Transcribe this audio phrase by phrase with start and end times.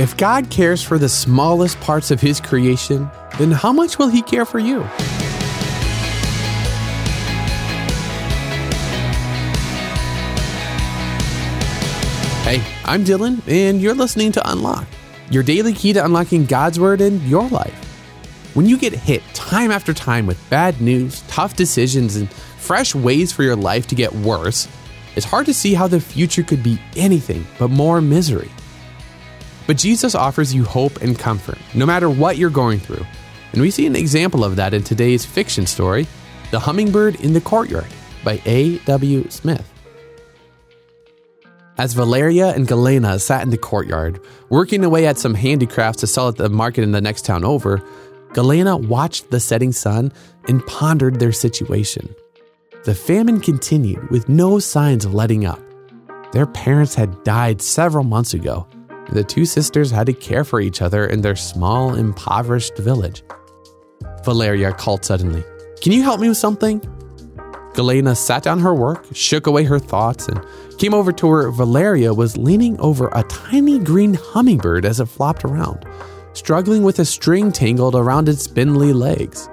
[0.00, 4.22] If God cares for the smallest parts of His creation, then how much will He
[4.22, 4.80] care for you?
[12.44, 14.86] Hey, I'm Dylan, and you're listening to Unlock,
[15.30, 17.74] your daily key to unlocking God's Word in your life.
[18.54, 23.34] When you get hit time after time with bad news, tough decisions, and fresh ways
[23.34, 24.66] for your life to get worse,
[25.14, 28.50] it's hard to see how the future could be anything but more misery.
[29.70, 33.06] But Jesus offers you hope and comfort, no matter what you're going through.
[33.52, 36.08] And we see an example of that in today's fiction story,
[36.50, 37.86] The Hummingbird in the Courtyard
[38.24, 39.30] by A.W.
[39.30, 39.72] Smith.
[41.78, 46.26] As Valeria and Galena sat in the courtyard, working away at some handicrafts to sell
[46.26, 47.80] at the market in the next town over,
[48.32, 50.12] Galena watched the setting sun
[50.48, 52.12] and pondered their situation.
[52.82, 55.60] The famine continued with no signs of letting up.
[56.32, 58.66] Their parents had died several months ago,
[59.12, 63.22] the two sisters had to care for each other in their small, impoverished village.
[64.24, 65.42] Valeria called suddenly,
[65.80, 66.80] Can you help me with something?
[67.74, 70.44] Galena sat down her work, shook away her thoughts, and
[70.78, 75.44] came over to where Valeria was leaning over a tiny green hummingbird as it flopped
[75.44, 75.86] around,
[76.32, 79.48] struggling with a string tangled around its spindly legs.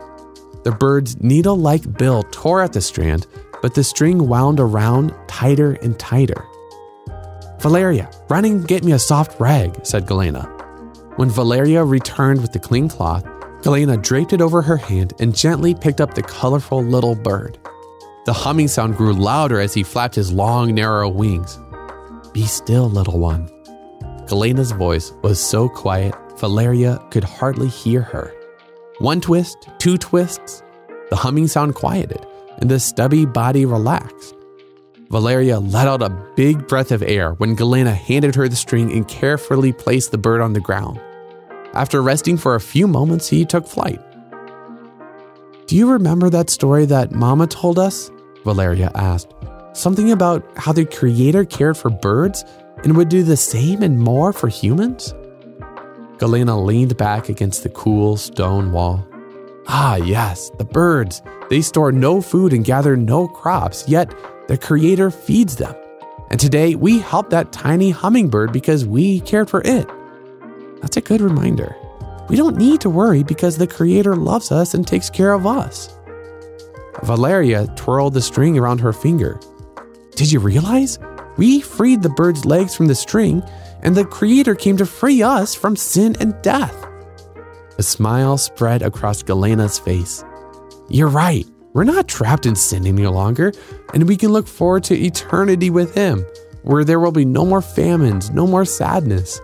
[0.63, 3.27] The bird's needle like bill tore at the strand,
[3.61, 6.45] but the string wound around tighter and tighter.
[7.59, 10.43] Valeria, run and get me a soft rag, said Galena.
[11.15, 13.25] When Valeria returned with the clean cloth,
[13.63, 17.57] Galena draped it over her hand and gently picked up the colorful little bird.
[18.25, 21.57] The humming sound grew louder as he flapped his long, narrow wings.
[22.33, 23.49] Be still, little one.
[24.27, 28.31] Galena's voice was so quiet, Valeria could hardly hear her.
[28.99, 30.61] One twist, two twists,
[31.09, 32.23] the humming sound quieted,
[32.59, 34.35] and the stubby body relaxed.
[35.09, 39.07] Valeria let out a big breath of air when Galena handed her the string and
[39.07, 40.99] carefully placed the bird on the ground.
[41.73, 44.01] After resting for a few moments, he took flight.
[45.67, 48.11] Do you remember that story that Mama told us?
[48.43, 49.33] Valeria asked.
[49.73, 52.43] Something about how the Creator cared for birds
[52.83, 55.13] and would do the same and more for humans?
[56.17, 59.07] Galena leaned back against the cool stone wall.
[59.67, 61.21] Ah, yes, the birds.
[61.49, 64.13] They store no food and gather no crops, yet
[64.47, 65.75] the Creator feeds them.
[66.29, 69.87] And today we help that tiny hummingbird because we cared for it.
[70.81, 71.75] That's a good reminder.
[72.29, 75.89] We don't need to worry because the Creator loves us and takes care of us.
[77.03, 79.39] Valeria twirled the string around her finger.
[80.15, 80.99] Did you realize?
[81.37, 83.43] We freed the bird's legs from the string,
[83.83, 86.75] and the Creator came to free us from sin and death.
[87.77, 90.23] A smile spread across Galena's face.
[90.89, 91.45] You're right.
[91.77, 93.51] We're not trapped in sin any longer,
[93.93, 96.25] and we can look forward to eternity with Him,
[96.63, 99.39] where there will be no more famines, no more sadness.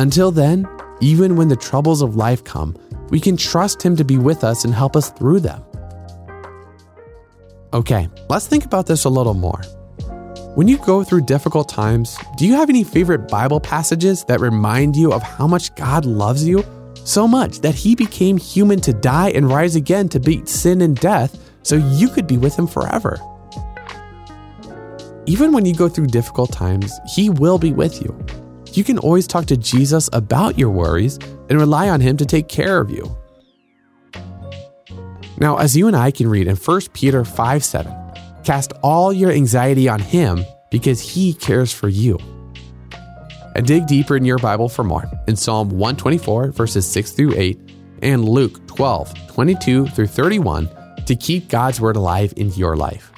[0.00, 0.68] Until then,
[1.00, 2.76] even when the troubles of life come,
[3.10, 5.62] we can trust Him to be with us and help us through them.
[7.72, 9.62] Okay, let's think about this a little more.
[10.56, 14.96] When you go through difficult times, do you have any favorite Bible passages that remind
[14.96, 16.64] you of how much God loves you?
[17.04, 20.96] So much that He became human to die and rise again to beat sin and
[20.96, 23.18] death so you could be with Him forever.
[25.26, 28.16] Even when you go through difficult times, He will be with you.
[28.72, 31.18] You can always talk to Jesus about your worries
[31.48, 33.16] and rely on Him to take care of you.
[35.38, 37.94] Now, as you and I can read in 1 Peter 5 7,
[38.44, 42.18] cast all your anxiety on Him because He cares for you.
[43.54, 47.58] And dig deeper in your Bible for more in Psalm 124, verses 6 through 8,
[48.02, 50.68] and Luke 12, 22 through 31
[51.06, 53.12] to keep God's Word alive in your life.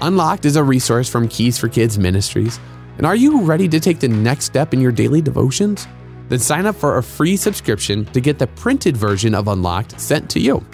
[0.00, 2.60] Unlocked is a resource from Keys for Kids Ministries.
[2.98, 5.86] And are you ready to take the next step in your daily devotions?
[6.28, 10.28] Then sign up for a free subscription to get the printed version of Unlocked sent
[10.30, 10.64] to you.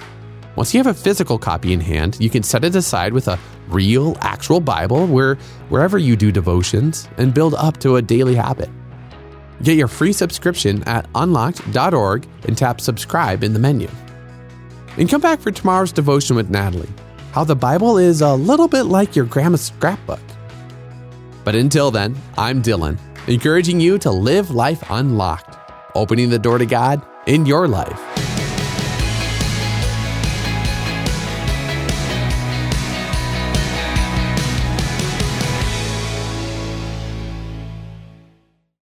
[0.57, 3.39] Once you have a physical copy in hand, you can set it aside with a
[3.69, 5.37] real, actual Bible where
[5.69, 8.71] wherever you do devotions and build up to a daily habit.
[9.63, 13.89] Get your free subscription at unlocked.org and tap subscribe in the menu.
[14.99, 16.91] And come back for tomorrow's devotion with Natalie
[17.33, 20.21] how the Bible is a little bit like your grandma's scrapbook.
[21.45, 25.57] But until then, I'm Dylan, encouraging you to live life unlocked,
[25.95, 28.12] opening the door to God in your life.